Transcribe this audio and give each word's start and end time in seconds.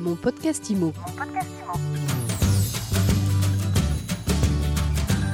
Mon 0.00 0.16
podcast 0.16 0.70
IMO. 0.70 0.94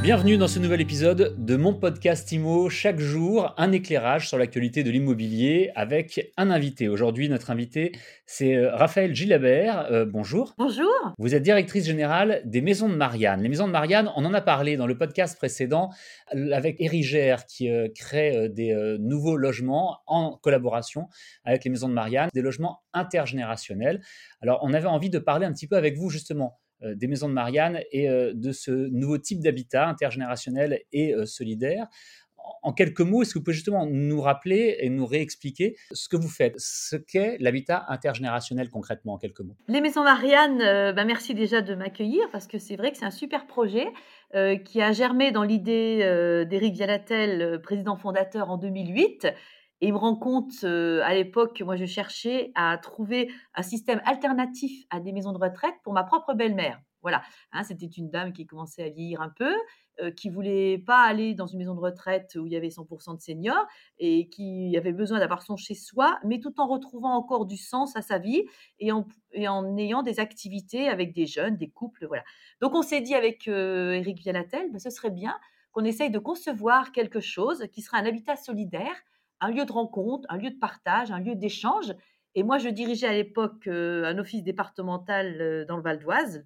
Bienvenue 0.07 0.37
dans 0.37 0.47
ce 0.47 0.61
nouvel 0.61 0.81
épisode 0.81 1.35
de 1.37 1.57
mon 1.57 1.75
podcast 1.75 2.31
IMO. 2.31 2.71
Chaque 2.71 3.01
jour, 3.01 3.53
un 3.57 3.73
éclairage 3.73 4.29
sur 4.29 4.39
l'actualité 4.39 4.85
de 4.85 4.91
l'immobilier 4.93 5.73
avec 5.75 6.30
un 6.37 6.51
invité. 6.51 6.89
Aujourd'hui, 6.89 7.29
notre 7.29 7.51
invité, 7.51 7.91
c'est 8.25 8.55
euh, 8.55 8.73
Raphaël 8.73 9.16
Gilabert. 9.16 9.89
Euh, 9.91 10.05
bonjour. 10.05 10.55
Bonjour. 10.59 10.87
Vous 11.19 11.34
êtes 11.34 11.43
directrice 11.43 11.87
générale 11.87 12.41
des 12.45 12.61
Maisons 12.61 12.89
de 12.89 12.95
Marianne. 12.95 13.43
Les 13.43 13.48
Maisons 13.48 13.66
de 13.66 13.73
Marianne, 13.73 14.09
on 14.14 14.25
en 14.25 14.32
a 14.32 14.41
parlé 14.41 14.77
dans 14.77 14.87
le 14.87 14.96
podcast 14.96 15.37
précédent 15.37 15.91
avec 16.52 16.80
Érigère 16.80 17.45
qui 17.46 17.68
euh, 17.68 17.88
crée 17.93 18.48
des 18.48 18.77
nouveaux 19.00 19.36
logements 19.36 20.02
en 20.07 20.36
collaboration 20.36 21.09
avec 21.45 21.64
les 21.64 21.70
Maisons 21.70 21.88
de 21.88 21.95
Marianne, 21.95 22.29
des 22.32 22.43
logements 22.43 22.84
intergénérationnels. 22.93 24.00
Alors, 24.41 24.61
on 24.62 24.73
avait 24.73 24.86
envie 24.86 25.11
de 25.11 25.18
parler 25.18 25.46
un 25.46 25.52
petit 25.52 25.66
peu 25.66 25.77
avec 25.77 25.96
vous 25.96 26.11
justement 26.11 26.61
des 26.95 27.07
maisons 27.07 27.29
de 27.29 27.35
Marianne 27.35 27.81
et 27.93 28.08
euh, 28.08 28.32
de 28.35 28.53
ce 28.53 28.71
nouveau 28.71 29.18
type 29.18 29.40
d'habitat 29.40 29.89
intergénérationnel 29.89 30.81
et 30.93 31.14
euh, 31.14 31.26
solidaire. 31.26 31.86
En 32.62 32.72
quelques 32.72 33.00
mots, 33.00 33.22
est-ce 33.22 33.34
que 33.34 33.41
vous 33.41 33.45
pouvez 33.45 33.55
justement 33.55 33.86
nous 33.86 34.20
rappeler 34.20 34.77
et 34.78 34.89
nous 34.89 35.05
réexpliquer 35.05 35.77
ce 35.91 36.09
que 36.09 36.17
vous 36.17 36.28
faites, 36.28 36.55
ce 36.59 36.95
qu'est 36.95 37.39
l'habitat 37.41 37.84
intergénérationnel 37.89 38.70
concrètement 38.70 39.14
en 39.14 39.19
quelques 39.19 39.41
mots? 39.41 39.56
Les 39.67 39.81
Maisons 39.81 40.05
Marianne, 40.05 40.59
bah, 40.95 41.05
merci 41.05 41.34
déjà 41.34 41.61
de 41.61 41.75
m'accueillir 41.75 42.22
parce 42.31 42.47
que 42.47 42.59
c'est 42.59 42.77
vrai 42.77 42.92
que 42.92 42.98
c'est 42.98 43.05
un 43.05 43.11
super 43.11 43.48
projet 43.48 43.89
qui 44.64 44.81
a 44.81 44.92
germé 44.92 45.33
dans 45.33 45.42
l'idée 45.42 46.45
d'Éric 46.48 46.75
Vialatel, 46.75 47.61
président 47.62 47.97
fondateur 47.97 48.48
en 48.48 48.59
2008 48.59 49.27
et 49.80 49.89
il 49.89 49.92
me 49.92 49.98
rend 49.98 50.16
compte 50.16 50.64
à 50.64 51.14
l'époque 51.14 51.56
que 51.56 51.64
moi 51.64 51.77
je 51.77 51.84
cherchais 51.84 52.53
à 52.55 52.78
trouver 52.78 53.30
un 53.55 53.62
système 53.62 54.00
alternatif 54.05 54.84
à 54.91 55.00
des 55.00 55.12
maisons 55.12 55.33
de 55.33 55.39
retraite 55.39 55.75
pour 55.84 55.92
ma 55.92 56.05
propre 56.05 56.34
belle-mère. 56.34 56.80
Voilà, 57.03 57.22
hein, 57.53 57.62
c'était 57.62 57.86
une 57.86 58.11
dame 58.11 58.33
qui 58.33 58.47
commençait 58.47 58.83
à 58.83 58.89
vieillir 58.89 59.20
un 59.20 59.28
peu, 59.28 59.55
qui 60.17 60.28
voulait 60.28 60.77
pas 60.78 61.05
aller 61.05 61.34
dans 61.34 61.47
une 61.47 61.59
maison 61.59 61.75
de 61.75 61.81
retraite 61.81 62.36
où 62.36 62.47
il 62.47 62.53
y 62.53 62.56
avait 62.56 62.69
100% 62.70 63.14
de 63.14 63.20
seniors 63.20 63.64
et 63.98 64.28
qui 64.28 64.77
avait 64.77 64.92
besoin 64.92 65.20
d'avoir 65.20 65.42
son 65.42 65.56
chez 65.56 65.75
soi, 65.75 66.19
mais 66.25 66.41
tout 66.41 66.61
en 66.61 66.67
retrouvant 66.67 67.14
encore 67.14 67.47
du 67.47 67.56
sens 67.56 67.97
à 67.97 68.03
sa 68.03 68.19
vie 68.19 68.42
et 68.81 68.91
en, 68.91 69.06
et 69.33 69.47
en 69.47 69.77
ayant 69.77 70.03
des 70.03 70.19
activités 70.19 70.89
avec 70.89 71.14
des 71.14 71.27
jeunes, 71.27 71.56
des 71.56 71.70
couples, 71.70 72.06
voilà. 72.06 72.25
Donc 72.61 72.75
on 72.75 72.83
s'est 72.83 73.01
dit 73.01 73.14
avec 73.14 73.47
Eric 73.47 74.19
Vialatel, 74.19 74.73
ben, 74.73 74.79
ce 74.81 74.91
serait 74.91 75.11
bien 75.11 75.39
qu'on 75.70 75.84
essaye 75.84 76.11
de 76.11 76.19
concevoir 76.19 76.91
quelque 76.91 77.20
chose 77.20 77.67
qui 77.73 77.83
sera 77.83 77.98
un 77.98 78.05
habitat 78.05 78.34
solidaire 78.34 78.97
un 79.41 79.51
lieu 79.51 79.65
de 79.65 79.73
rencontre, 79.73 80.27
un 80.31 80.39
lieu 80.39 80.51
de 80.51 80.59
partage, 80.59 81.11
un 81.11 81.20
lieu 81.20 81.34
d'échange. 81.34 81.95
Et 82.34 82.42
moi, 82.42 82.59
je 82.59 82.69
dirigeais 82.69 83.06
à 83.06 83.12
l'époque 83.12 83.67
euh, 83.67 84.05
un 84.05 84.19
office 84.19 84.42
départemental 84.42 85.41
euh, 85.41 85.65
dans 85.65 85.77
le 85.77 85.83
Val 85.83 85.98
d'Oise. 85.98 86.45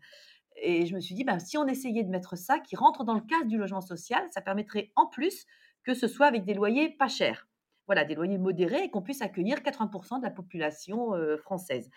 Et 0.63 0.87
je 0.87 0.95
me 0.95 1.01
suis 1.01 1.15
dit, 1.15 1.25
ben, 1.25 1.39
si 1.39 1.57
on 1.57 1.67
essayait 1.67 2.05
de 2.05 2.11
mettre 2.11 2.37
ça, 2.37 2.59
qui 2.59 2.77
rentre 2.77 3.05
dans 3.05 3.15
le 3.15 3.23
cadre 3.23 3.47
du 3.47 3.57
logement 3.57 3.81
social, 3.81 4.23
ça 4.31 4.41
permettrait 4.41 4.93
en 4.95 5.07
plus 5.07 5.47
que 5.83 5.95
ce 5.95 6.07
soit 6.07 6.27
avec 6.27 6.45
des 6.45 6.55
loyers 6.55 6.91
pas 6.91 7.09
chers. 7.09 7.49
Voilà, 7.87 8.05
des 8.05 8.15
loyers 8.15 8.39
modérés 8.39 8.85
et 8.85 8.91
qu'on 8.91 9.03
puisse 9.03 9.23
accueillir 9.23 9.59
80% 9.59 10.19
de 10.19 10.25
la 10.25 10.31
population 10.31 11.15
euh, 11.15 11.37
française. 11.39 11.91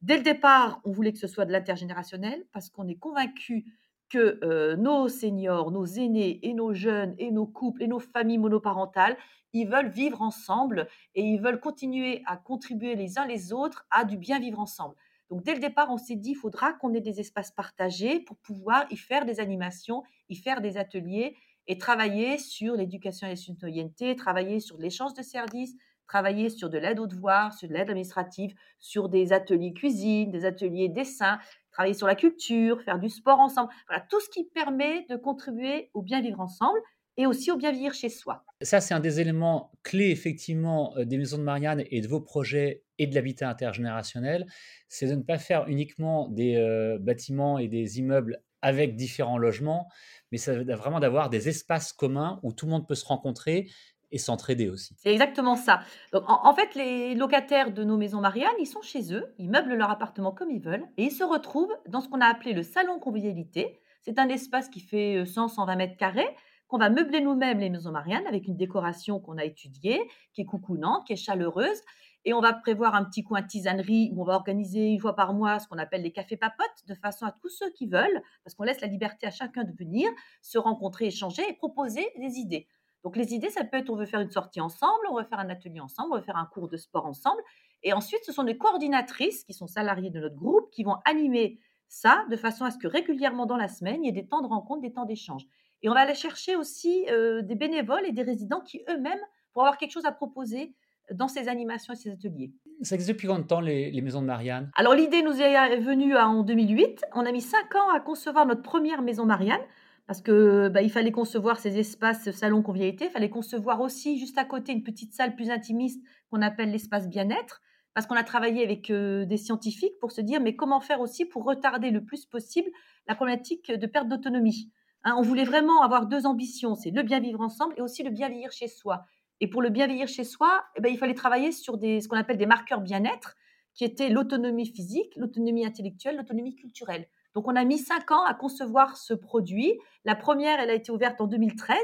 Dès 0.00 0.16
le 0.16 0.22
départ, 0.22 0.80
on 0.84 0.92
voulait 0.92 1.12
que 1.12 1.18
ce 1.18 1.26
soit 1.26 1.44
de 1.44 1.52
l'intergénérationnel 1.52 2.44
parce 2.52 2.70
qu'on 2.70 2.86
est 2.88 2.98
convaincu 2.98 3.64
que 4.08 4.74
nos 4.76 5.08
seniors, 5.08 5.70
nos 5.70 5.86
aînés 5.86 6.40
et 6.42 6.54
nos 6.54 6.72
jeunes 6.72 7.14
et 7.18 7.30
nos 7.30 7.46
couples 7.46 7.82
et 7.82 7.88
nos 7.88 8.00
familles 8.00 8.38
monoparentales, 8.38 9.16
ils 9.52 9.68
veulent 9.68 9.90
vivre 9.90 10.20
ensemble 10.20 10.88
et 11.14 11.22
ils 11.22 11.40
veulent 11.40 11.60
continuer 11.60 12.22
à 12.26 12.36
contribuer 12.36 12.96
les 12.96 13.18
uns 13.18 13.26
les 13.26 13.52
autres 13.52 13.86
à 13.90 14.04
du 14.04 14.16
bien 14.16 14.38
vivre 14.40 14.58
ensemble. 14.58 14.96
Donc 15.30 15.42
dès 15.42 15.54
le 15.54 15.60
départ, 15.60 15.90
on 15.90 15.96
s'est 15.96 16.16
dit, 16.16 16.30
il 16.30 16.36
faudra 16.36 16.74
qu'on 16.74 16.92
ait 16.92 17.00
des 17.00 17.20
espaces 17.20 17.50
partagés 17.50 18.20
pour 18.20 18.36
pouvoir 18.36 18.84
y 18.90 18.96
faire 18.96 19.24
des 19.24 19.40
animations, 19.40 20.02
y 20.28 20.36
faire 20.36 20.60
des 20.60 20.76
ateliers 20.76 21.36
et 21.66 21.78
travailler 21.78 22.38
sur 22.38 22.74
l'éducation 22.74 23.26
et 23.26 23.30
la 23.30 23.36
citoyenneté, 23.36 24.16
travailler 24.16 24.60
sur 24.60 24.76
l'échange 24.78 25.14
de 25.14 25.22
services, 25.22 25.74
travailler 26.06 26.48
sur 26.50 26.70
de 26.70 26.78
l'aide 26.78 26.98
aux 26.98 27.06
devoirs, 27.06 27.52
sur 27.54 27.68
de 27.68 27.74
l'aide 27.74 27.90
administrative, 27.90 28.54
sur 28.78 29.08
des 29.08 29.32
ateliers 29.32 29.72
cuisine, 29.72 30.30
des 30.30 30.44
ateliers 30.44 30.88
dessin, 30.88 31.38
travailler 31.72 31.94
sur 31.94 32.06
la 32.06 32.14
culture, 32.14 32.80
faire 32.82 32.98
du 32.98 33.08
sport 33.08 33.40
ensemble. 33.40 33.72
Voilà, 33.88 34.04
tout 34.08 34.20
ce 34.20 34.28
qui 34.28 34.44
permet 34.44 35.06
de 35.08 35.16
contribuer 35.16 35.90
au 35.94 36.02
bien 36.02 36.20
vivre 36.20 36.40
ensemble 36.40 36.78
et 37.16 37.26
aussi 37.26 37.50
au 37.50 37.56
bien 37.56 37.72
vivre 37.72 37.94
chez 37.94 38.08
soi. 38.08 38.44
Ça, 38.60 38.80
c'est 38.80 38.94
un 38.94 39.00
des 39.00 39.20
éléments 39.20 39.72
clés, 39.82 40.10
effectivement, 40.10 40.96
euh, 40.96 41.04
des 41.04 41.16
maisons 41.16 41.38
de 41.38 41.42
Marianne 41.42 41.84
et 41.90 42.00
de 42.00 42.08
vos 42.08 42.20
projets 42.20 42.82
et 42.98 43.06
de 43.06 43.14
l'habitat 43.14 43.48
intergénérationnel, 43.48 44.46
c'est 44.88 45.06
de 45.06 45.14
ne 45.14 45.22
pas 45.22 45.38
faire 45.38 45.66
uniquement 45.68 46.28
des 46.28 46.56
euh, 46.56 46.98
bâtiments 47.00 47.58
et 47.58 47.68
des 47.68 47.98
immeubles 47.98 48.42
avec 48.62 48.96
différents 48.96 49.36
logements, 49.36 49.88
mais 50.32 50.38
ça 50.38 50.54
vraiment 50.62 50.98
d'avoir 50.98 51.28
des 51.28 51.48
espaces 51.48 51.92
communs 51.92 52.40
où 52.42 52.52
tout 52.52 52.64
le 52.64 52.72
monde 52.72 52.88
peut 52.88 52.94
se 52.94 53.04
rencontrer 53.04 53.68
et 54.14 54.18
s'entraider 54.18 54.70
aussi. 54.70 54.94
C'est 54.96 55.12
exactement 55.12 55.56
ça. 55.56 55.80
Donc, 56.12 56.22
en, 56.28 56.54
fait, 56.54 56.76
les 56.76 57.16
locataires 57.16 57.72
de 57.72 57.82
nos 57.82 57.96
maisons 57.96 58.20
Marianne, 58.20 58.54
ils 58.60 58.66
sont 58.66 58.80
chez 58.80 59.12
eux, 59.12 59.34
ils 59.38 59.50
meublent 59.50 59.74
leur 59.74 59.90
appartement 59.90 60.30
comme 60.30 60.52
ils 60.52 60.62
veulent, 60.62 60.84
et 60.96 61.06
ils 61.06 61.10
se 61.10 61.24
retrouvent 61.24 61.74
dans 61.88 62.00
ce 62.00 62.08
qu'on 62.08 62.20
a 62.20 62.26
appelé 62.26 62.52
le 62.52 62.62
salon 62.62 63.00
convivialité. 63.00 63.80
C'est 64.02 64.20
un 64.20 64.28
espace 64.28 64.68
qui 64.68 64.78
fait 64.78 65.24
100-120 65.24 65.72
euh, 65.72 65.76
mètres 65.76 65.96
carrés, 65.96 66.28
qu'on 66.68 66.78
va 66.78 66.90
meubler 66.90 67.20
nous-mêmes 67.20 67.58
les 67.58 67.70
maisons 67.70 67.90
Marianne 67.90 68.24
avec 68.28 68.46
une 68.46 68.56
décoration 68.56 69.18
qu'on 69.18 69.36
a 69.36 69.44
étudiée, 69.44 70.00
qui 70.32 70.42
est 70.42 70.44
coucounante, 70.44 71.04
qui 71.08 71.14
est 71.14 71.16
chaleureuse. 71.16 71.80
Et 72.24 72.32
on 72.32 72.40
va 72.40 72.52
prévoir 72.52 72.94
un 72.94 73.04
petit 73.04 73.24
coin 73.24 73.42
tisanerie 73.42 74.10
où 74.14 74.22
on 74.22 74.24
va 74.24 74.34
organiser 74.34 74.90
une 74.90 75.00
fois 75.00 75.16
par 75.16 75.34
mois 75.34 75.58
ce 75.58 75.66
qu'on 75.66 75.78
appelle 75.78 76.02
les 76.02 76.12
cafés 76.12 76.36
papotes, 76.36 76.86
de 76.86 76.94
façon 76.94 77.26
à 77.26 77.32
tous 77.32 77.50
ceux 77.50 77.70
qui 77.70 77.86
veulent, 77.86 78.22
parce 78.44 78.54
qu'on 78.54 78.62
laisse 78.62 78.80
la 78.80 78.86
liberté 78.86 79.26
à 79.26 79.30
chacun 79.32 79.64
de 79.64 79.72
venir, 79.72 80.08
se 80.40 80.56
rencontrer, 80.56 81.06
échanger 81.06 81.42
et 81.48 81.54
proposer 81.54 82.06
des 82.16 82.38
idées. 82.38 82.68
Donc 83.04 83.16
les 83.16 83.34
idées, 83.34 83.50
ça 83.50 83.64
peut 83.64 83.76
être 83.76 83.90
on 83.90 83.96
veut 83.96 84.06
faire 84.06 84.20
une 84.20 84.30
sortie 84.30 84.60
ensemble, 84.60 85.06
on 85.10 85.16
veut 85.16 85.24
faire 85.24 85.38
un 85.38 85.50
atelier 85.50 85.80
ensemble, 85.80 86.12
on 86.12 86.16
veut 86.16 86.22
faire 86.22 86.38
un 86.38 86.46
cours 86.46 86.68
de 86.68 86.78
sport 86.78 87.04
ensemble. 87.04 87.40
Et 87.82 87.92
ensuite, 87.92 88.24
ce 88.24 88.32
sont 88.32 88.44
des 88.44 88.56
coordinatrices 88.56 89.44
qui 89.44 89.52
sont 89.52 89.66
salariées 89.66 90.10
de 90.10 90.20
notre 90.20 90.36
groupe 90.36 90.70
qui 90.70 90.84
vont 90.84 90.96
animer 91.04 91.58
ça 91.86 92.24
de 92.30 92.36
façon 92.36 92.64
à 92.64 92.70
ce 92.70 92.78
que 92.78 92.88
régulièrement 92.88 93.44
dans 93.44 93.58
la 93.58 93.68
semaine, 93.68 94.02
il 94.02 94.06
y 94.06 94.08
ait 94.08 94.22
des 94.22 94.26
temps 94.26 94.40
de 94.40 94.46
rencontre, 94.46 94.80
des 94.80 94.92
temps 94.92 95.04
d'échange. 95.04 95.44
Et 95.82 95.90
on 95.90 95.94
va 95.94 96.00
aller 96.00 96.14
chercher 96.14 96.56
aussi 96.56 97.04
euh, 97.10 97.42
des 97.42 97.54
bénévoles 97.54 98.06
et 98.06 98.12
des 98.12 98.22
résidents 98.22 98.62
qui 98.62 98.80
eux-mêmes 98.88 99.20
vont 99.54 99.60
avoir 99.60 99.76
quelque 99.76 99.92
chose 99.92 100.06
à 100.06 100.12
proposer 100.12 100.74
dans 101.12 101.28
ces 101.28 101.48
animations 101.48 101.92
et 101.92 101.96
ces 101.96 102.10
ateliers. 102.10 102.52
Ça 102.80 102.94
existe 102.94 103.10
depuis 103.10 103.28
combien 103.28 103.42
de 103.42 103.46
temps 103.46 103.60
les, 103.60 103.90
les 103.90 104.00
maisons 104.00 104.22
de 104.22 104.26
Marianne? 104.26 104.70
Alors 104.74 104.94
l'idée 104.94 105.22
nous 105.22 105.38
est 105.42 105.76
venue 105.76 106.16
en 106.16 106.42
2008. 106.42 107.04
On 107.12 107.26
a 107.26 107.32
mis 107.32 107.42
cinq 107.42 107.74
ans 107.74 107.90
à 107.94 108.00
concevoir 108.00 108.46
notre 108.46 108.62
première 108.62 109.02
maison 109.02 109.26
Marianne 109.26 109.60
parce 110.06 110.20
que 110.20 110.68
bah, 110.68 110.82
il 110.82 110.90
fallait 110.90 111.12
concevoir 111.12 111.58
ces 111.58 111.78
espaces 111.78 112.30
salon 112.32 112.62
convivialité, 112.62 113.06
il 113.06 113.10
fallait 113.10 113.30
concevoir 113.30 113.80
aussi 113.80 114.18
juste 114.18 114.38
à 114.38 114.44
côté 114.44 114.72
une 114.72 114.82
petite 114.82 115.14
salle 115.14 115.34
plus 115.34 115.50
intimiste 115.50 116.04
qu'on 116.30 116.42
appelle 116.42 116.70
l'espace 116.70 117.08
bien-être, 117.08 117.62
parce 117.94 118.06
qu'on 118.06 118.16
a 118.16 118.24
travaillé 118.24 118.62
avec 118.64 118.90
euh, 118.90 119.24
des 119.24 119.36
scientifiques 119.36 119.98
pour 120.00 120.12
se 120.12 120.20
dire 120.20 120.40
mais 120.40 120.56
comment 120.56 120.80
faire 120.80 121.00
aussi 121.00 121.24
pour 121.24 121.44
retarder 121.44 121.90
le 121.90 122.04
plus 122.04 122.26
possible 122.26 122.70
la 123.06 123.14
problématique 123.14 123.70
de 123.70 123.86
perte 123.86 124.08
d'autonomie. 124.08 124.70
Hein, 125.04 125.14
on 125.18 125.22
voulait 125.22 125.44
vraiment 125.44 125.82
avoir 125.82 126.06
deux 126.06 126.26
ambitions, 126.26 126.74
c'est 126.74 126.90
le 126.90 127.02
bien 127.02 127.20
vivre 127.20 127.40
ensemble 127.40 127.74
et 127.76 127.82
aussi 127.82 128.02
le 128.02 128.10
bien 128.10 128.28
vieillir 128.28 128.52
chez 128.52 128.68
soi. 128.68 129.04
Et 129.40 129.48
pour 129.48 129.62
le 129.62 129.68
bien 129.68 129.86
vieillir 129.86 130.08
chez 130.08 130.24
soi, 130.24 130.64
eh 130.76 130.80
ben, 130.80 130.90
il 130.92 130.98
fallait 130.98 131.14
travailler 131.14 131.52
sur 131.52 131.74
ce 131.74 132.08
qu'on 132.08 132.16
appelle 132.16 132.38
des 132.38 132.46
marqueurs 132.46 132.80
bien-être, 132.80 133.36
qui 133.74 133.84
étaient 133.84 134.08
l'autonomie 134.08 134.66
physique, 134.66 135.14
l'autonomie 135.16 135.66
intellectuelle, 135.66 136.16
l'autonomie 136.16 136.54
culturelle. 136.54 137.06
Donc, 137.34 137.48
on 137.48 137.56
a 137.56 137.64
mis 137.64 137.78
cinq 137.78 138.10
ans 138.10 138.24
à 138.24 138.34
concevoir 138.34 138.96
ce 138.96 139.14
produit. 139.14 139.78
La 140.04 140.14
première, 140.14 140.60
elle 140.60 140.70
a 140.70 140.74
été 140.74 140.92
ouverte 140.92 141.20
en 141.20 141.26
2013. 141.26 141.76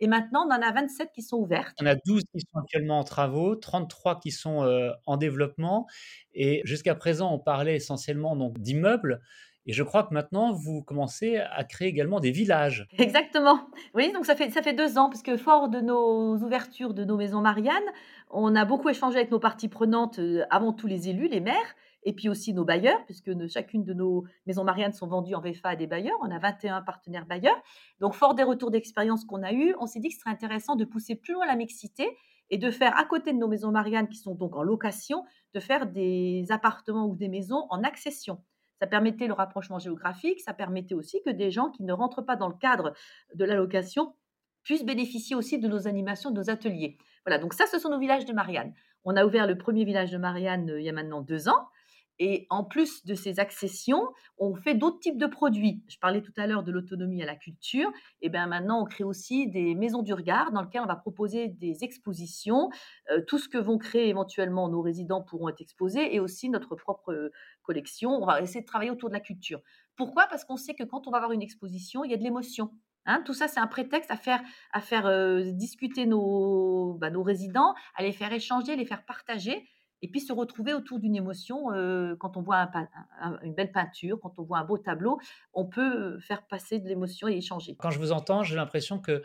Et 0.00 0.08
maintenant, 0.08 0.46
on 0.46 0.52
en 0.52 0.62
a 0.62 0.72
27 0.72 1.10
qui 1.14 1.22
sont 1.22 1.38
ouvertes. 1.38 1.76
On 1.80 1.86
a 1.86 1.94
12 1.94 2.22
qui 2.32 2.40
sont 2.40 2.58
actuellement 2.58 2.98
en 2.98 3.04
travaux, 3.04 3.56
33 3.56 4.20
qui 4.20 4.30
sont 4.30 4.62
euh, 4.62 4.90
en 5.06 5.16
développement. 5.16 5.86
Et 6.34 6.60
jusqu'à 6.64 6.94
présent, 6.94 7.32
on 7.32 7.38
parlait 7.38 7.76
essentiellement 7.76 8.36
donc 8.36 8.58
d'immeubles. 8.58 9.22
Et 9.66 9.72
je 9.72 9.82
crois 9.82 10.04
que 10.04 10.14
maintenant, 10.14 10.52
vous 10.52 10.82
commencez 10.82 11.38
à 11.38 11.64
créer 11.64 11.88
également 11.88 12.20
des 12.20 12.30
villages. 12.30 12.86
Exactement. 12.98 13.66
Oui, 13.94 14.12
donc 14.12 14.24
ça 14.24 14.36
fait, 14.36 14.50
ça 14.50 14.62
fait 14.62 14.74
deux 14.74 14.96
ans, 14.96 15.10
parce 15.10 15.22
que 15.22 15.36
fort 15.36 15.68
de 15.68 15.80
nos 15.80 16.36
ouvertures 16.36 16.94
de 16.94 17.04
nos 17.04 17.16
maisons 17.16 17.40
Marianne, 17.40 17.74
on 18.30 18.54
a 18.54 18.64
beaucoup 18.64 18.88
échangé 18.88 19.18
avec 19.18 19.32
nos 19.32 19.40
parties 19.40 19.68
prenantes, 19.68 20.20
euh, 20.20 20.44
avant 20.50 20.72
tout 20.72 20.86
les 20.86 21.08
élus, 21.08 21.26
les 21.28 21.40
maires, 21.40 21.74
et 22.06 22.12
puis 22.12 22.28
aussi 22.28 22.54
nos 22.54 22.64
bailleurs, 22.64 23.04
puisque 23.04 23.30
chacune 23.48 23.84
de 23.84 23.92
nos 23.92 24.24
maisons 24.46 24.62
Marianne 24.62 24.92
sont 24.92 25.08
vendues 25.08 25.34
en 25.34 25.40
VFA 25.40 25.70
à 25.70 25.76
des 25.76 25.88
bailleurs. 25.88 26.16
On 26.22 26.30
a 26.30 26.38
21 26.38 26.80
partenaires 26.82 27.26
bailleurs. 27.26 27.60
Donc, 28.00 28.14
fort 28.14 28.34
des 28.34 28.44
retours 28.44 28.70
d'expérience 28.70 29.24
qu'on 29.24 29.42
a 29.42 29.52
eus, 29.52 29.74
on 29.80 29.86
s'est 29.86 29.98
dit 29.98 30.08
que 30.08 30.14
ce 30.14 30.20
serait 30.20 30.30
intéressant 30.30 30.76
de 30.76 30.84
pousser 30.84 31.16
plus 31.16 31.34
loin 31.34 31.44
la 31.46 31.56
mixité 31.56 32.16
et 32.48 32.58
de 32.58 32.70
faire 32.70 32.96
à 32.96 33.04
côté 33.04 33.32
de 33.32 33.38
nos 33.38 33.48
maisons 33.48 33.72
Marianne 33.72 34.08
qui 34.08 34.18
sont 34.18 34.36
donc 34.36 34.54
en 34.54 34.62
location, 34.62 35.24
de 35.52 35.58
faire 35.58 35.86
des 35.86 36.46
appartements 36.50 37.06
ou 37.06 37.16
des 37.16 37.28
maisons 37.28 37.66
en 37.70 37.82
accession. 37.82 38.40
Ça 38.78 38.86
permettait 38.86 39.26
le 39.26 39.32
rapprochement 39.32 39.80
géographique, 39.80 40.40
ça 40.40 40.54
permettait 40.54 40.94
aussi 40.94 41.20
que 41.24 41.30
des 41.30 41.50
gens 41.50 41.70
qui 41.70 41.82
ne 41.82 41.92
rentrent 41.92 42.22
pas 42.22 42.36
dans 42.36 42.48
le 42.48 42.54
cadre 42.54 42.92
de 43.34 43.44
la 43.44 43.56
location 43.56 44.14
puissent 44.62 44.84
bénéficier 44.84 45.34
aussi 45.34 45.58
de 45.58 45.66
nos 45.66 45.88
animations, 45.88 46.30
de 46.30 46.36
nos 46.36 46.50
ateliers. 46.50 46.98
Voilà, 47.24 47.38
donc 47.38 47.52
ça, 47.52 47.66
ce 47.66 47.80
sont 47.80 47.88
nos 47.88 47.98
villages 47.98 48.26
de 48.26 48.32
Marianne. 48.32 48.74
On 49.04 49.16
a 49.16 49.24
ouvert 49.24 49.46
le 49.46 49.58
premier 49.58 49.84
village 49.84 50.12
de 50.12 50.18
Marianne 50.18 50.70
euh, 50.70 50.80
il 50.80 50.84
y 50.84 50.88
a 50.88 50.92
maintenant 50.92 51.20
deux 51.20 51.48
ans. 51.48 51.68
Et 52.18 52.46
en 52.48 52.64
plus 52.64 53.04
de 53.04 53.14
ces 53.14 53.40
accessions, 53.40 54.08
on 54.38 54.54
fait 54.54 54.74
d'autres 54.74 55.00
types 55.00 55.18
de 55.18 55.26
produits. 55.26 55.82
Je 55.88 55.98
parlais 55.98 56.22
tout 56.22 56.32
à 56.36 56.46
l'heure 56.46 56.62
de 56.62 56.72
l'autonomie 56.72 57.22
à 57.22 57.26
la 57.26 57.36
culture. 57.36 57.90
Et 58.22 58.28
bien 58.28 58.46
maintenant, 58.46 58.80
on 58.80 58.84
crée 58.84 59.04
aussi 59.04 59.48
des 59.48 59.74
maisons 59.74 60.02
du 60.02 60.14
regard 60.14 60.50
dans 60.52 60.62
lesquelles 60.62 60.82
on 60.82 60.86
va 60.86 60.96
proposer 60.96 61.48
des 61.48 61.84
expositions. 61.84 62.70
Euh, 63.10 63.20
tout 63.26 63.38
ce 63.38 63.48
que 63.48 63.58
vont 63.58 63.76
créer 63.78 64.08
éventuellement 64.08 64.68
nos 64.68 64.80
résidents 64.80 65.22
pourront 65.22 65.48
être 65.48 65.60
exposés 65.60 66.14
et 66.14 66.20
aussi 66.20 66.48
notre 66.48 66.74
propre 66.74 67.30
collection. 67.62 68.10
On 68.10 68.24
va 68.24 68.40
essayer 68.40 68.62
de 68.62 68.66
travailler 68.66 68.90
autour 68.90 69.10
de 69.10 69.14
la 69.14 69.20
culture. 69.20 69.60
Pourquoi? 69.96 70.26
Parce 70.28 70.44
qu'on 70.44 70.56
sait 70.56 70.74
que 70.74 70.84
quand 70.84 71.06
on 71.06 71.10
va 71.10 71.18
avoir 71.18 71.32
une 71.32 71.42
exposition, 71.42 72.04
il 72.04 72.10
y 72.10 72.14
a 72.14 72.16
de 72.16 72.22
l'émotion. 72.22 72.70
Hein. 73.08 73.22
tout 73.24 73.34
ça, 73.34 73.46
c'est 73.46 73.60
un 73.60 73.68
prétexte 73.68 74.10
à 74.10 74.16
faire, 74.16 74.42
à 74.72 74.80
euh, 75.08 75.52
discuter 75.52 76.06
nos, 76.06 76.94
bah, 76.94 77.08
nos 77.08 77.22
résidents, 77.22 77.74
à 77.94 78.02
les 78.02 78.12
faire 78.12 78.32
échanger, 78.32 78.74
les 78.74 78.84
faire 78.84 79.04
partager 79.04 79.64
et 80.02 80.08
puis 80.08 80.20
se 80.20 80.32
retrouver 80.32 80.74
autour 80.74 81.00
d'une 81.00 81.16
émotion. 81.16 81.66
Quand 82.18 82.36
on 82.36 82.42
voit 82.42 82.70
une 83.42 83.54
belle 83.54 83.72
peinture, 83.72 84.18
quand 84.20 84.34
on 84.38 84.42
voit 84.42 84.58
un 84.58 84.64
beau 84.64 84.78
tableau, 84.78 85.18
on 85.52 85.66
peut 85.66 86.18
faire 86.20 86.46
passer 86.46 86.78
de 86.78 86.88
l'émotion 86.88 87.28
et 87.28 87.36
échanger. 87.36 87.76
Quand 87.78 87.90
je 87.90 87.98
vous 87.98 88.12
entends, 88.12 88.42
j'ai 88.42 88.56
l'impression 88.56 89.00
que 89.00 89.22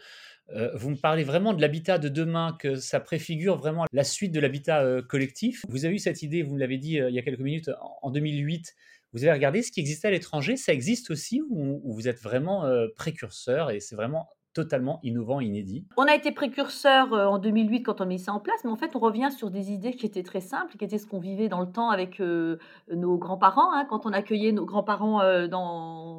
vous 0.75 0.89
me 0.89 0.95
parlez 0.95 1.23
vraiment 1.23 1.53
de 1.53 1.61
l'habitat 1.61 1.97
de 1.97 2.09
demain, 2.09 2.55
que 2.59 2.75
ça 2.75 2.99
préfigure 2.99 3.57
vraiment 3.57 3.85
la 3.91 4.03
suite 4.03 4.31
de 4.31 4.39
l'habitat 4.39 5.01
collectif. 5.07 5.65
Vous 5.69 5.85
avez 5.85 5.95
eu 5.95 5.99
cette 5.99 6.21
idée, 6.21 6.43
vous 6.43 6.55
me 6.55 6.59
l'avez 6.59 6.77
dit 6.77 6.93
il 6.95 7.13
y 7.13 7.19
a 7.19 7.21
quelques 7.21 7.41
minutes, 7.41 7.69
en 8.01 8.11
2008. 8.11 8.73
Vous 9.13 9.23
avez 9.23 9.33
regardé 9.33 9.61
ce 9.61 9.71
qui 9.71 9.81
existait 9.81 10.07
à 10.07 10.11
l'étranger, 10.11 10.55
ça 10.55 10.71
existe 10.71 11.11
aussi 11.11 11.41
ou, 11.41 11.81
ou 11.83 11.93
vous 11.93 12.07
êtes 12.07 12.21
vraiment 12.21 12.65
précurseur 12.95 13.69
et 13.71 13.81
c'est 13.81 13.95
vraiment 13.95 14.29
totalement 14.53 14.99
innovant, 15.03 15.39
inédit. 15.39 15.85
On 15.97 16.03
a 16.03 16.13
été 16.13 16.31
précurseur 16.31 17.13
euh, 17.13 17.25
en 17.25 17.39
2008 17.39 17.83
quand 17.83 18.01
on 18.01 18.05
met 18.05 18.17
ça 18.17 18.33
en 18.33 18.39
place, 18.39 18.63
mais 18.63 18.69
en 18.69 18.75
fait, 18.75 18.95
on 18.95 18.99
revient 18.99 19.29
sur 19.31 19.49
des 19.49 19.71
idées 19.71 19.93
qui 19.93 20.05
étaient 20.05 20.23
très 20.23 20.41
simples, 20.41 20.75
qui 20.77 20.83
étaient 20.83 20.97
ce 20.97 21.07
qu'on 21.07 21.19
vivait 21.19 21.47
dans 21.47 21.61
le 21.61 21.71
temps 21.71 21.89
avec 21.89 22.19
euh, 22.19 22.57
nos 22.93 23.17
grands-parents, 23.17 23.71
hein, 23.73 23.85
quand 23.89 24.05
on 24.05 24.11
accueillait 24.11 24.51
nos 24.51 24.65
grands-parents 24.65 25.21
euh, 25.21 25.47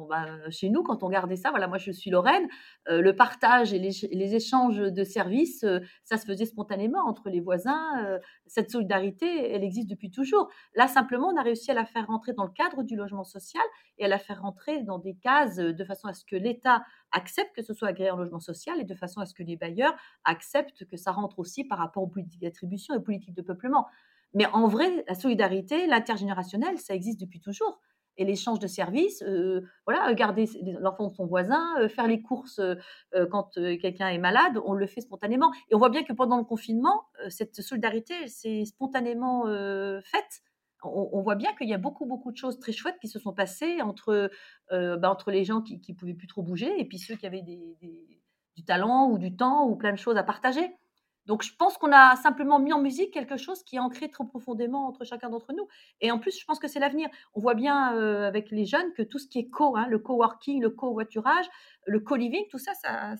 bah, 0.09 0.25
chez 0.49 0.69
nous, 0.69 0.81
quand 0.81 1.03
on 1.03 1.09
gardait 1.09 1.35
ça. 1.35 1.51
Voilà, 1.51 1.67
moi, 1.67 1.77
je 1.77 1.91
suis 1.91 2.09
Lorraine. 2.09 2.47
le 2.87 3.11
partage 3.11 3.73
et 3.73 3.79
les, 3.79 4.35
échanges 4.35 4.77
de 4.77 5.03
services, 5.03 5.65
ça 6.03 6.17
se 6.17 6.25
faisait 6.25 6.45
spontanément 6.45 7.05
entre 7.05 7.29
les 7.29 7.39
voisins. 7.39 8.19
cette 8.47 8.71
solidarité, 8.71 9.51
elle 9.51 9.63
existe 9.63 9.89
depuis 9.89 10.09
toujours. 10.09 10.49
Là, 10.75 10.87
simplement, 10.87 11.27
on 11.33 11.37
a 11.37 11.43
réussi 11.43 11.69
à 11.71 11.73
la 11.73 11.85
faire 11.85 12.07
rentrer 12.07 12.33
dans 12.33 12.43
le 12.43 12.51
cadre 12.51 12.83
du 12.83 12.95
logement 12.95 13.23
social 13.23 13.63
et 13.99 14.05
à 14.05 14.07
la 14.07 14.17
faire 14.17 14.41
rentrer 14.41 14.81
dans 14.83 14.97
des 14.97 15.15
cases 15.15 15.57
de 15.57 15.83
façon 15.85 16.07
à 16.07 16.13
ce 16.13 16.25
que 16.25 16.35
l'État 16.35 16.83
accepte 17.13 17.55
que 17.55 17.61
ce 17.61 17.73
soit 17.73 17.87
agréé 17.87 18.11
en 18.11 18.17
logement 18.17 18.39
social 18.39 18.79
et 18.79 18.83
de 18.83 18.95
façon 18.95 19.21
à 19.21 19.25
ce 19.25 19.33
que 19.33 19.43
les 19.43 19.55
bailleurs 19.55 19.95
acceptent 20.25 20.85
que 20.85 20.97
ça 20.97 21.11
rentre 21.11 21.39
aussi 21.39 21.63
par 21.63 21.77
rapport 21.77 22.03
aux 22.03 22.07
politiques 22.07 22.41
d'attribution 22.41 22.93
et 22.93 22.97
aux 22.97 23.01
politiques 23.01 23.35
de 23.35 23.41
peuplement. 23.41 23.87
Mais 24.33 24.47
en 24.47 24.67
vrai, 24.67 25.05
la 25.07 25.15
solidarité, 25.15 25.87
l'intergénérationnel, 25.87 26.79
ça 26.79 26.95
existe 26.95 27.19
depuis 27.19 27.39
toujours. 27.39 27.79
Et 28.17 28.25
l'échange 28.25 28.59
de 28.59 28.67
services, 28.67 29.23
euh, 29.23 29.61
voilà, 29.87 30.13
garder 30.13 30.47
l'enfant 30.79 31.07
de 31.07 31.15
son 31.15 31.25
voisin, 31.25 31.63
euh, 31.79 31.89
faire 31.89 32.07
les 32.07 32.21
courses 32.21 32.59
euh, 32.59 32.75
quand 33.31 33.53
quelqu'un 33.53 34.09
est 34.09 34.19
malade, 34.19 34.59
on 34.65 34.73
le 34.73 34.85
fait 34.85 35.01
spontanément. 35.01 35.51
Et 35.71 35.75
on 35.75 35.79
voit 35.79 35.89
bien 35.89 36.03
que 36.03 36.13
pendant 36.13 36.37
le 36.37 36.43
confinement, 36.43 37.05
cette 37.29 37.61
solidarité 37.61 38.27
s'est 38.27 38.65
spontanément 38.65 39.45
faite 40.03 40.41
on, 40.85 41.21
voit 41.21 41.35
bien 41.35 41.53
qu'il 41.55 41.69
y 41.69 41.73
a 41.73 41.77
beaucoup, 41.77 42.05
beaucoup 42.05 42.31
de 42.31 42.37
choses 42.37 42.59
très 42.59 42.71
chouettes 42.71 42.97
qui 42.99 43.07
se 43.07 43.19
sont 43.19 43.33
passées 43.33 43.81
entre, 43.81 44.31
euh, 44.71 44.97
bah, 44.97 45.09
entre 45.09 45.31
les 45.31 45.43
gens 45.43 45.61
qui 45.61 45.81
ne 45.87 45.93
pouvaient 45.95 46.13
plus 46.13 46.27
trop 46.27 46.41
bouger 46.41 46.71
et 46.79 46.85
puis 46.85 46.99
ceux 46.99 47.15
qui 47.15 47.25
avaient 47.25 47.43
du 47.43 48.65
talent 48.65 49.09
ou 49.09 49.17
du 49.17 49.35
temps 49.35 49.67
ou 49.67 49.75
plein 49.75 49.91
de 49.91 49.97
choses 49.97 50.17
à 50.17 50.23
partager. 50.23 50.75
Donc, 51.25 51.41
je 51.43 51.55
pense 51.55 51.77
qu'on 51.77 51.91
a 51.93 52.15
simplement 52.17 52.59
mis 52.59 52.73
en 52.73 52.81
musique 52.81 53.13
quelque 53.13 53.37
chose 53.37 53.63
qui 53.63 53.77
est 53.77 53.79
ancré 53.79 54.09
trop 54.09 54.25
profondément 54.25 54.87
entre 54.87 55.05
chacun 55.05 55.29
d'entre 55.29 55.53
nous. 55.53 55.67
Et 56.01 56.11
en 56.11 56.19
plus, 56.19 56.37
je 56.37 56.43
pense 56.45 56.59
que 56.59 56.67
c'est 56.67 56.79
l'avenir. 56.79 57.07
On 57.33 57.39
voit 57.39 57.53
bien 57.53 57.95
euh, 57.95 58.27
avec 58.27 58.51
les 58.51 58.65
jeunes 58.65 58.91
que 58.93 59.03
tout 59.03 59.19
ce 59.19 59.27
qui 59.27 59.39
est 59.39 59.49
co, 59.49 59.77
hein, 59.77 59.87
le 59.87 59.99
coworking, 59.99 60.61
le 60.61 60.69
covoiturage, 60.69 61.45
le 61.85 62.01
co-living, 62.01 62.43
tout 62.49 62.57
ça, 62.57 62.73
ça, 62.73 63.15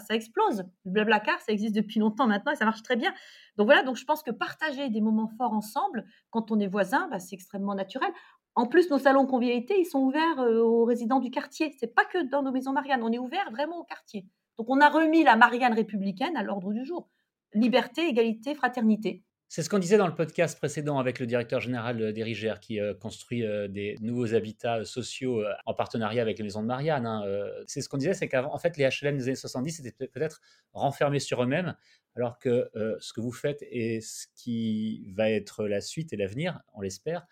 ça, 0.00 0.14
explose. 0.14 0.64
Le 0.84 0.90
blablacar, 0.90 1.40
ça 1.40 1.52
existe 1.52 1.74
depuis 1.74 2.00
longtemps 2.00 2.26
maintenant 2.26 2.52
et 2.52 2.56
ça 2.56 2.64
marche 2.64 2.82
très 2.82 2.96
bien. 2.96 3.12
Donc 3.56 3.66
voilà, 3.66 3.82
donc 3.82 3.96
je 3.96 4.04
pense 4.04 4.22
que 4.22 4.30
partager 4.30 4.88
des 4.88 5.00
moments 5.00 5.30
forts 5.36 5.52
ensemble, 5.52 6.04
quand 6.30 6.50
on 6.50 6.58
est 6.60 6.66
voisins, 6.66 7.08
bah, 7.10 7.18
c'est 7.18 7.34
extrêmement 7.34 7.74
naturel. 7.74 8.10
En 8.54 8.66
plus, 8.66 8.90
nos 8.90 8.98
salons 8.98 9.26
convivialité, 9.26 9.80
ils 9.80 9.86
sont 9.86 10.00
ouverts 10.00 10.40
euh, 10.40 10.60
aux 10.60 10.84
résidents 10.84 11.20
du 11.20 11.30
quartier. 11.30 11.74
C'est 11.78 11.94
pas 11.94 12.04
que 12.04 12.28
dans 12.30 12.42
nos 12.42 12.52
maisons 12.52 12.72
Marianne, 12.72 13.02
on 13.02 13.10
est 13.10 13.18
ouvert 13.18 13.50
vraiment 13.50 13.78
au 13.78 13.84
quartier. 13.84 14.26
Donc 14.58 14.68
on 14.68 14.80
a 14.80 14.88
remis 14.88 15.24
la 15.24 15.36
Marianne 15.36 15.72
républicaine 15.72 16.36
à 16.36 16.42
l'ordre 16.42 16.72
du 16.72 16.84
jour 16.84 17.08
liberté, 17.54 18.08
égalité, 18.08 18.54
fraternité. 18.54 19.24
C'est 19.54 19.62
ce 19.62 19.68
qu'on 19.68 19.78
disait 19.78 19.98
dans 19.98 20.06
le 20.06 20.14
podcast 20.14 20.56
précédent 20.56 20.98
avec 20.98 21.18
le 21.18 21.26
directeur 21.26 21.60
général 21.60 22.14
d'Erigère 22.14 22.58
qui 22.58 22.80
euh, 22.80 22.94
construit 22.94 23.44
euh, 23.44 23.68
des 23.68 23.98
nouveaux 24.00 24.32
habitats 24.32 24.86
sociaux 24.86 25.42
euh, 25.42 25.52
en 25.66 25.74
partenariat 25.74 26.22
avec 26.22 26.38
les 26.38 26.44
maisons 26.44 26.62
de 26.62 26.68
Marianne. 26.68 27.04
Hein, 27.04 27.22
c'est 27.66 27.82
ce 27.82 27.90
qu'on 27.90 27.98
disait, 27.98 28.14
c'est 28.14 28.30
qu'en 28.30 28.56
fait, 28.56 28.78
les 28.78 28.88
HLM 28.88 29.18
des 29.18 29.24
années 29.24 29.34
70 29.34 29.80
étaient 29.80 30.06
peut-être 30.06 30.40
renfermés 30.72 31.18
sur 31.18 31.42
eux-mêmes, 31.42 31.76
alors 32.16 32.38
que 32.38 32.70
ce 32.98 33.12
que 33.12 33.20
vous 33.20 33.30
faites 33.30 33.62
et 33.70 34.00
ce 34.00 34.26
qui 34.34 35.12
va 35.14 35.28
être 35.28 35.66
la 35.66 35.82
suite 35.82 36.14
et 36.14 36.16
l'avenir, 36.16 36.60
on 36.72 36.80
l'espère, 36.80 37.26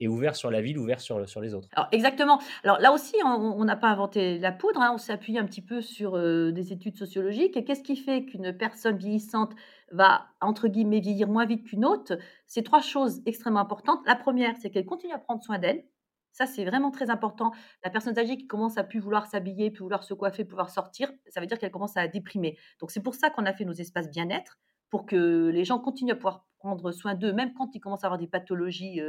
et 0.00 0.08
ouvert 0.08 0.34
sur 0.34 0.50
la 0.50 0.62
ville, 0.62 0.78
ouvert 0.78 1.00
sur, 1.00 1.28
sur 1.28 1.40
les 1.40 1.54
autres. 1.54 1.68
Alors, 1.72 1.88
exactement. 1.92 2.40
Alors 2.64 2.78
là 2.80 2.92
aussi, 2.92 3.14
on 3.24 3.64
n'a 3.64 3.76
pas 3.76 3.88
inventé 3.88 4.38
la 4.38 4.50
poudre, 4.50 4.80
hein. 4.80 4.92
on 4.94 4.98
s'est 4.98 5.12
appuyé 5.12 5.38
un 5.38 5.44
petit 5.44 5.62
peu 5.62 5.82
sur 5.82 6.16
euh, 6.16 6.50
des 6.50 6.72
études 6.72 6.96
sociologiques. 6.96 7.56
Et 7.56 7.64
qu'est-ce 7.64 7.82
qui 7.82 7.96
fait 7.96 8.24
qu'une 8.24 8.56
personne 8.56 8.96
vieillissante 8.96 9.52
va, 9.92 10.26
entre 10.40 10.68
guillemets, 10.68 11.00
vieillir 11.00 11.28
moins 11.28 11.44
vite 11.44 11.64
qu'une 11.64 11.84
autre? 11.84 12.18
C'est 12.46 12.62
trois 12.62 12.80
choses 12.80 13.20
extrêmement 13.26 13.60
importantes. 13.60 14.00
La 14.06 14.16
première, 14.16 14.56
c'est 14.56 14.70
qu'elle 14.70 14.86
continue 14.86 15.12
à 15.12 15.18
prendre 15.18 15.42
soin 15.42 15.58
d'elle. 15.58 15.84
Ça, 16.32 16.46
c'est 16.46 16.64
vraiment 16.64 16.90
très 16.90 17.10
important. 17.10 17.50
La 17.84 17.90
personne 17.90 18.16
âgée 18.18 18.36
qui 18.36 18.46
commence 18.46 18.78
à 18.78 18.84
plus 18.84 19.00
vouloir 19.00 19.26
s'habiller, 19.26 19.70
plus 19.70 19.82
vouloir 19.82 20.04
se 20.04 20.14
coiffer, 20.14 20.44
pouvoir 20.44 20.70
sortir, 20.70 21.10
ça 21.28 21.40
veut 21.40 21.46
dire 21.46 21.58
qu'elle 21.58 21.72
commence 21.72 21.96
à 21.96 22.06
déprimer. 22.06 22.56
Donc, 22.80 22.92
c'est 22.92 23.02
pour 23.02 23.14
ça 23.14 23.30
qu'on 23.30 23.46
a 23.46 23.52
fait 23.52 23.64
nos 23.64 23.72
espaces 23.72 24.08
bien-être, 24.08 24.58
pour 24.90 25.06
que 25.06 25.48
les 25.48 25.64
gens 25.64 25.78
continuent 25.78 26.12
à 26.12 26.14
pouvoir 26.14 26.46
prendre 26.60 26.92
soin 26.92 27.14
d'eux, 27.14 27.32
même 27.32 27.52
quand 27.54 27.74
ils 27.74 27.80
commencent 27.80 28.04
à 28.04 28.06
avoir 28.06 28.18
des 28.18 28.28
pathologies 28.28 29.00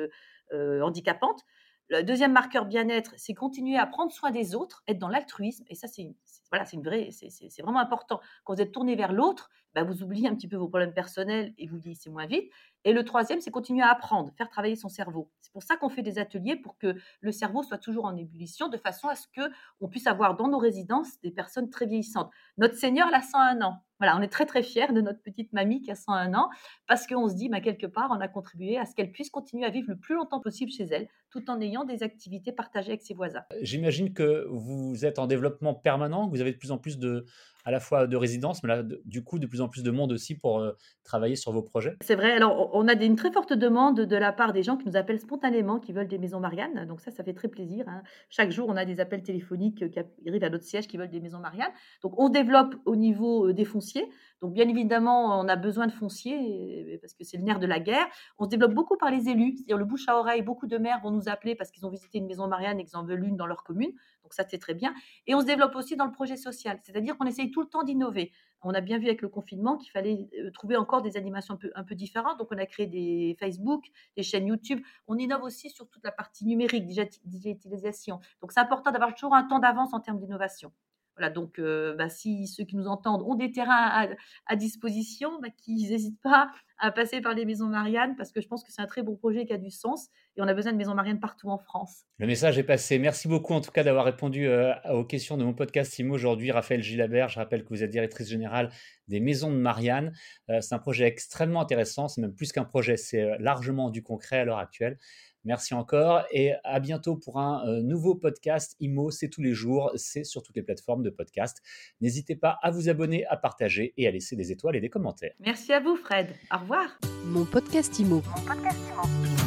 handicapantes. 0.51 1.43
Le 1.89 2.03
deuxième 2.03 2.31
marqueur 2.31 2.65
bien-être, 2.65 3.13
c'est 3.17 3.33
continuer 3.33 3.77
à 3.77 3.85
prendre 3.85 4.13
soin 4.13 4.31
des 4.31 4.55
autres, 4.55 4.81
être 4.87 4.97
dans 4.97 5.09
l'altruisme. 5.09 5.65
Et 5.67 5.75
ça, 5.75 5.87
c'est 5.87 6.15
voilà, 6.49 6.65
une 6.71 6.83
vraie, 6.83 7.09
c'est 7.11 7.61
vraiment 7.61 7.81
important. 7.81 8.21
Quand 8.45 8.55
vous 8.55 8.61
êtes 8.61 8.71
tourné 8.71 8.95
vers 8.95 9.11
l'autre, 9.11 9.49
bah, 9.75 9.83
vous 9.83 10.01
oubliez 10.01 10.29
un 10.29 10.35
petit 10.35 10.47
peu 10.47 10.55
vos 10.55 10.69
problèmes 10.69 10.93
personnels 10.93 11.53
et 11.57 11.67
vous 11.67 11.77
vieillissez 11.77 12.09
moins 12.09 12.27
vite. 12.27 12.49
Et 12.85 12.93
le 12.93 13.03
troisième, 13.03 13.41
c'est 13.41 13.51
continuer 13.51 13.83
à 13.83 13.89
apprendre, 13.89 14.31
faire 14.37 14.49
travailler 14.49 14.77
son 14.77 14.87
cerveau. 14.87 15.29
C'est 15.41 15.51
pour 15.51 15.63
ça 15.63 15.75
qu'on 15.75 15.89
fait 15.89 16.01
des 16.01 16.17
ateliers 16.17 16.55
pour 16.55 16.77
que 16.77 16.95
le 17.19 17.31
cerveau 17.33 17.61
soit 17.61 17.77
toujours 17.77 18.05
en 18.05 18.15
ébullition, 18.15 18.69
de 18.69 18.77
façon 18.77 19.09
à 19.09 19.15
ce 19.15 19.27
que 19.27 19.51
on 19.81 19.89
puisse 19.89 20.07
avoir 20.07 20.37
dans 20.37 20.47
nos 20.47 20.59
résidences 20.59 21.19
des 21.21 21.31
personnes 21.31 21.69
très 21.69 21.87
vieillissantes. 21.87 22.31
Notre 22.57 22.75
Seigneur, 22.75 23.07
elle 23.09 23.15
a 23.15 23.21
101 23.21 23.61
ans. 23.63 23.83
Voilà, 24.01 24.17
on 24.17 24.21
est 24.23 24.29
très 24.29 24.47
très 24.47 24.63
fiers 24.63 24.91
de 24.91 24.99
notre 24.99 25.21
petite 25.21 25.53
mamie 25.53 25.79
qui 25.79 25.91
a 25.91 25.95
101 25.95 26.33
ans, 26.33 26.49
parce 26.87 27.05
qu'on 27.05 27.29
se 27.29 27.35
dit, 27.35 27.49
bah, 27.49 27.61
quelque 27.61 27.85
part, 27.85 28.09
on 28.09 28.19
a 28.19 28.27
contribué 28.27 28.79
à 28.79 28.87
ce 28.87 28.95
qu'elle 28.95 29.11
puisse 29.11 29.29
continuer 29.29 29.63
à 29.63 29.69
vivre 29.69 29.89
le 29.89 29.95
plus 29.95 30.15
longtemps 30.15 30.39
possible 30.39 30.71
chez 30.71 30.85
elle, 30.85 31.07
tout 31.29 31.51
en 31.51 31.61
ayant 31.61 31.85
des 31.85 32.01
activités 32.01 32.51
partagées 32.51 32.89
avec 32.89 33.03
ses 33.03 33.13
voisins. 33.13 33.43
J'imagine 33.61 34.11
que 34.11 34.47
vous 34.49 35.05
êtes 35.05 35.19
en 35.19 35.27
développement 35.27 35.75
permanent, 35.75 36.25
que 36.25 36.31
vous 36.31 36.41
avez 36.41 36.51
de 36.51 36.57
plus 36.57 36.71
en 36.71 36.79
plus 36.79 36.97
de, 36.97 37.27
à 37.65 37.71
la 37.71 37.79
fois 37.79 38.07
de 38.07 38.15
résidences, 38.15 38.63
mais 38.63 38.69
là, 38.69 38.83
du 39.05 39.23
coup, 39.23 39.39
de 39.39 39.47
plus 39.47 39.61
en 39.61 39.69
plus 39.69 39.83
de 39.83 39.91
monde 39.91 40.11
aussi 40.11 40.35
pour 40.35 40.59
euh, 40.59 40.71
travailler 41.03 41.35
sur 41.35 41.51
vos 41.51 41.61
projets 41.61 41.95
C'est 42.01 42.15
vrai. 42.15 42.31
Alors, 42.31 42.69
on 42.73 42.87
a 42.87 42.93
une 42.93 43.15
très 43.15 43.31
forte 43.31 43.53
demande 43.53 44.01
de 44.01 44.15
la 44.15 44.31
part 44.31 44.53
des 44.53 44.63
gens 44.63 44.77
qui 44.77 44.87
nous 44.87 44.97
appellent 44.97 45.19
spontanément, 45.19 45.79
qui 45.79 45.93
veulent 45.93 46.07
des 46.07 46.17
maisons 46.17 46.39
Marianne. 46.39 46.85
Donc, 46.87 47.01
ça, 47.01 47.11
ça 47.11 47.23
fait 47.23 47.33
très 47.33 47.47
plaisir. 47.47 47.85
Hein. 47.87 48.03
Chaque 48.29 48.51
jour, 48.51 48.67
on 48.69 48.75
a 48.75 48.85
des 48.85 48.99
appels 48.99 49.23
téléphoniques 49.23 49.89
qui 49.89 49.99
arrivent 50.27 50.43
à 50.43 50.49
notre 50.49 50.65
siège 50.65 50.87
qui 50.87 50.97
veulent 50.97 51.09
des 51.09 51.19
maisons 51.19 51.39
Marianne. 51.39 51.71
Donc, 52.03 52.19
on 52.19 52.29
développe 52.29 52.75
au 52.85 52.95
niveau 52.95 53.47
euh, 53.47 53.53
des 53.53 53.65
fonciers. 53.65 54.07
Donc, 54.41 54.53
bien 54.53 54.67
évidemment, 54.67 55.39
on 55.39 55.47
a 55.47 55.55
besoin 55.55 55.85
de 55.85 55.91
fonciers 55.91 56.97
parce 57.01 57.13
que 57.13 57.23
c'est 57.23 57.37
le 57.37 57.43
nerf 57.43 57.59
de 57.59 57.67
la 57.67 57.79
guerre. 57.79 58.07
On 58.39 58.45
se 58.45 58.49
développe 58.49 58.73
beaucoup 58.73 58.97
par 58.97 59.11
les 59.11 59.29
élus, 59.29 59.53
c'est-à-dire 59.55 59.77
le 59.77 59.85
bouche 59.85 60.07
à 60.07 60.17
oreille. 60.17 60.41
Beaucoup 60.41 60.65
de 60.65 60.77
maires 60.77 60.99
vont 61.03 61.11
nous 61.11 61.29
appeler 61.29 61.55
parce 61.55 61.69
qu'ils 61.69 61.85
ont 61.85 61.89
visité 61.89 62.17
une 62.17 62.25
maison 62.25 62.47
Marianne 62.47 62.79
et 62.79 62.85
qu'ils 62.85 62.97
en 62.97 63.03
veulent 63.03 63.23
une 63.23 63.35
dans 63.35 63.45
leur 63.45 63.63
commune. 63.63 63.91
Donc, 64.31 64.45
ça, 64.45 64.49
c'est 64.49 64.59
très 64.59 64.73
bien. 64.73 64.93
Et 65.27 65.35
on 65.35 65.41
se 65.41 65.45
développe 65.45 65.75
aussi 65.75 65.97
dans 65.97 66.05
le 66.05 66.11
projet 66.11 66.37
social, 66.37 66.79
c'est-à-dire 66.83 67.17
qu'on 67.17 67.25
essaye 67.25 67.51
tout 67.51 67.61
le 67.61 67.67
temps 67.67 67.83
d'innover. 67.83 68.31
On 68.61 68.73
a 68.73 68.79
bien 68.79 68.97
vu 68.97 69.07
avec 69.07 69.21
le 69.21 69.27
confinement 69.27 69.75
qu'il 69.75 69.91
fallait 69.91 70.29
euh, 70.39 70.51
trouver 70.51 70.77
encore 70.77 71.01
des 71.01 71.17
animations 71.17 71.55
un 71.55 71.57
peu, 71.57 71.71
un 71.75 71.83
peu 71.83 71.95
différentes. 71.95 72.39
Donc, 72.39 72.47
on 72.51 72.57
a 72.57 72.65
créé 72.65 72.87
des 72.87 73.35
Facebook, 73.39 73.83
des 74.15 74.23
chaînes 74.23 74.47
YouTube. 74.47 74.79
On 75.07 75.17
innove 75.17 75.43
aussi 75.43 75.69
sur 75.69 75.89
toute 75.89 76.03
la 76.05 76.13
partie 76.13 76.45
numérique, 76.45 76.85
digitalisation. 77.25 78.21
Donc, 78.41 78.53
c'est 78.53 78.61
important 78.61 78.91
d'avoir 78.91 79.13
toujours 79.13 79.35
un 79.35 79.43
temps 79.43 79.59
d'avance 79.59 79.93
en 79.93 79.99
termes 79.99 80.19
d'innovation. 80.19 80.71
Voilà, 81.17 81.29
donc 81.29 81.59
bah, 81.59 82.09
si 82.09 82.47
ceux 82.47 82.63
qui 82.63 82.75
nous 82.75 82.87
entendent 82.87 83.21
ont 83.23 83.35
des 83.35 83.51
terrains 83.51 84.07
à, 84.47 84.55
disposition, 84.55 85.39
bah, 85.41 85.49
qu'ils 85.49 85.89
n'hésitent 85.89 86.21
pas 86.21 86.49
à 86.79 86.91
passer 86.91 87.21
par 87.21 87.33
les 87.35 87.45
maisons 87.45 87.67
Marianne, 87.67 88.15
parce 88.15 88.31
que 88.31 88.41
je 88.41 88.47
pense 88.47 88.63
que 88.63 88.71
c'est 88.71 88.81
un 88.81 88.87
très 88.87 89.03
bon 89.03 89.15
projet 89.15 89.45
qui 89.45 89.53
a 89.53 89.57
du 89.57 89.69
sens, 89.69 90.07
et 90.35 90.41
on 90.41 90.47
a 90.47 90.53
besoin 90.53 90.71
de 90.71 90.77
maisons 90.77 90.95
Marianne 90.95 91.19
partout 91.19 91.49
en 91.49 91.59
France. 91.59 92.05
Le 92.17 92.25
message 92.25 92.57
est 92.57 92.63
passé. 92.63 92.97
Merci 92.97 93.27
beaucoup 93.27 93.53
en 93.53 93.61
tout 93.61 93.71
cas 93.71 93.83
d'avoir 93.83 94.05
répondu 94.05 94.49
aux 94.89 95.03
questions 95.03 95.37
de 95.37 95.43
mon 95.43 95.53
podcast 95.53 95.97
Imo 95.99 96.15
aujourd'hui. 96.15 96.51
Raphaël 96.51 96.81
Gilabert, 96.81 97.29
je 97.29 97.37
rappelle 97.39 97.63
que 97.63 97.69
vous 97.69 97.83
êtes 97.83 97.91
directrice 97.91 98.29
générale 98.29 98.71
des 99.07 99.19
maisons 99.19 99.51
de 99.51 99.57
Marianne. 99.57 100.13
C'est 100.47 100.73
un 100.73 100.79
projet 100.79 101.05
extrêmement 101.05 101.61
intéressant, 101.61 102.07
c'est 102.07 102.21
même 102.21 102.33
plus 102.33 102.51
qu'un 102.51 102.63
projet, 102.63 102.97
c'est 102.97 103.37
largement 103.39 103.89
du 103.89 104.01
concret 104.01 104.39
à 104.39 104.45
l'heure 104.45 104.59
actuelle. 104.59 104.97
Merci 105.43 105.73
encore 105.73 106.23
et 106.31 106.53
à 106.63 106.79
bientôt 106.79 107.15
pour 107.15 107.39
un 107.39 107.67
euh, 107.67 107.81
nouveau 107.81 108.15
podcast 108.15 108.75
IMO. 108.79 109.11
C'est 109.11 109.29
tous 109.29 109.41
les 109.41 109.53
jours, 109.53 109.91
c'est 109.95 110.23
sur 110.23 110.43
toutes 110.43 110.55
les 110.55 110.63
plateformes 110.63 111.03
de 111.03 111.09
podcast. 111.09 111.61
N'hésitez 111.99 112.35
pas 112.35 112.59
à 112.61 112.71
vous 112.71 112.89
abonner, 112.89 113.25
à 113.25 113.37
partager 113.37 113.93
et 113.97 114.07
à 114.07 114.11
laisser 114.11 114.35
des 114.35 114.51
étoiles 114.51 114.75
et 114.75 114.81
des 114.81 114.89
commentaires. 114.89 115.33
Merci 115.39 115.73
à 115.73 115.79
vous 115.79 115.95
Fred. 115.95 116.27
Au 116.53 116.59
revoir. 116.59 116.99
Mon 117.25 117.45
podcast 117.45 117.97
IMO. 117.99 118.21
Mon 118.25 118.45
podcast 118.45 118.79
IMO. 118.93 119.40